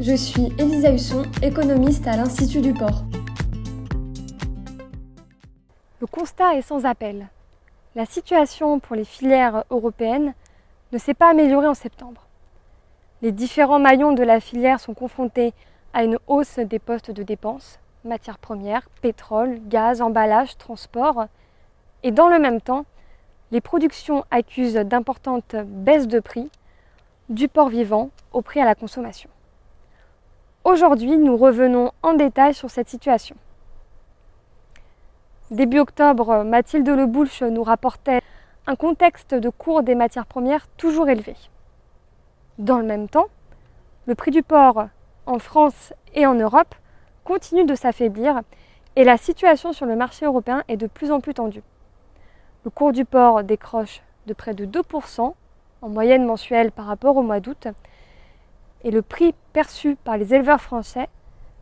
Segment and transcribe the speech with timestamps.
[0.00, 3.04] Je suis Elisa Husson, économiste à l'Institut du Port.
[6.00, 7.28] Le constat est sans appel.
[7.94, 10.32] La situation pour les filières européennes
[10.92, 12.22] ne s'est pas améliorée en septembre.
[13.20, 15.52] Les différents maillons de la filière sont confrontés
[15.92, 21.26] à une hausse des postes de dépenses, matières premières, pétrole, gaz, emballage, transport,
[22.02, 22.86] et dans le même temps,
[23.50, 26.50] les productions accusent d'importantes baisses de prix
[27.28, 29.30] du port vivant au prix à la consommation.
[30.62, 33.34] Aujourd'hui, nous revenons en détail sur cette situation.
[35.50, 38.20] Début octobre, Mathilde Leboulch nous rapportait
[38.66, 41.34] un contexte de cours des matières premières toujours élevé.
[42.58, 43.28] Dans le même temps,
[44.04, 44.88] le prix du porc
[45.24, 46.74] en France et en Europe
[47.24, 48.42] continue de s'affaiblir
[48.96, 51.62] et la situation sur le marché européen est de plus en plus tendue.
[52.64, 55.32] Le cours du porc décroche de près de 2%
[55.80, 57.68] en moyenne mensuelle par rapport au mois d'août
[58.84, 61.08] et le prix perçu par les éleveurs français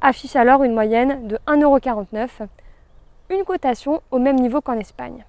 [0.00, 2.48] affiche alors une moyenne de 1,49€,
[3.30, 5.24] une cotation au même niveau qu'en Espagne.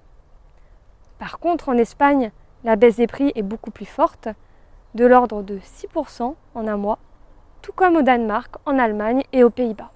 [1.18, 2.32] Par contre, en Espagne,
[2.64, 4.28] la baisse des prix est beaucoup plus forte,
[4.94, 6.98] de l'ordre de 6% en un mois,
[7.62, 9.90] tout comme au Danemark, en Allemagne et aux Pays-Bas.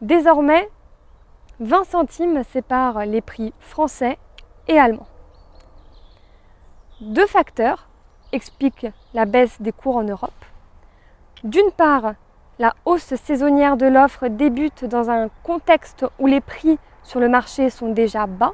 [0.00, 0.68] Désormais,
[1.60, 4.18] 20 centimes séparent les prix français
[4.68, 5.06] et allemand.
[7.00, 7.88] Deux facteurs
[8.32, 10.39] expliquent la baisse des cours en Europe.
[11.44, 12.14] D'une part,
[12.58, 17.70] la hausse saisonnière de l'offre débute dans un contexte où les prix sur le marché
[17.70, 18.52] sont déjà bas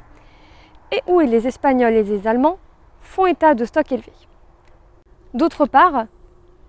[0.93, 2.59] et où les Espagnols et les Allemands
[3.01, 4.13] font état de stocks élevés.
[5.33, 6.05] D'autre part,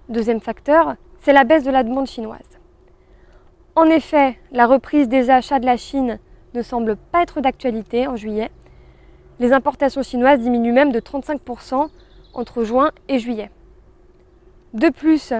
[0.08, 2.58] deuxième facteur, c'est la baisse de la demande chinoise.
[3.76, 6.18] En effet, la reprise des achats de la Chine
[6.54, 8.50] ne semble pas être d'actualité en juillet,
[9.38, 11.88] les importations chinoises diminuent même de 35%
[12.34, 13.52] entre juin et juillet.
[14.74, 15.32] De plus,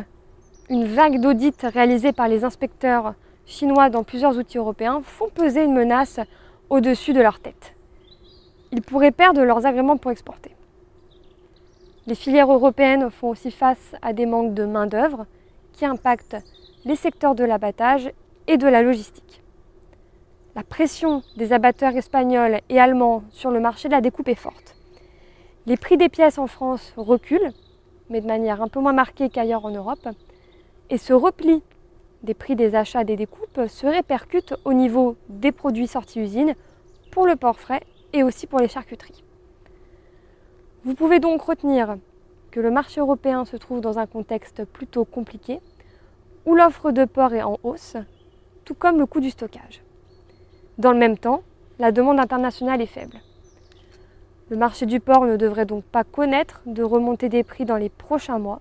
[0.70, 3.15] une vague d'audits réalisés par les inspecteurs
[3.47, 6.20] chinois dans plusieurs outils européens font peser une menace
[6.69, 7.75] au-dessus de leur tête.
[8.72, 10.54] Ils pourraient perdre leurs agréments pour exporter.
[12.06, 15.26] Les filières européennes font aussi face à des manques de main-d'œuvre
[15.72, 16.37] qui impactent
[16.84, 18.10] les secteurs de l'abattage
[18.47, 19.43] et de la logistique.
[20.54, 24.75] La pression des abatteurs espagnols et allemands sur le marché de la découpe est forte.
[25.66, 27.53] Les prix des pièces en France reculent,
[28.10, 30.09] mais de manière un peu moins marquée qu'ailleurs en Europe.
[30.91, 31.62] Et ce repli
[32.22, 36.54] des prix des achats des découpes se répercute au niveau des produits sortis usine
[37.10, 37.82] pour le porc frais
[38.12, 39.22] et aussi pour les charcuteries.
[40.84, 41.97] Vous pouvez donc retenir
[42.50, 45.60] que le marché européen se trouve dans un contexte plutôt compliqué,
[46.47, 47.97] où l'offre de porc est en hausse,
[48.65, 49.82] tout comme le coût du stockage.
[50.78, 51.43] Dans le même temps,
[51.78, 53.20] la demande internationale est faible.
[54.49, 57.91] Le marché du porc ne devrait donc pas connaître de remontée des prix dans les
[57.91, 58.60] prochains mois.